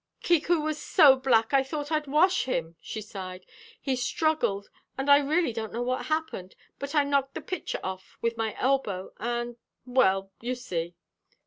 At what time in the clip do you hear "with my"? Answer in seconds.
8.19-8.55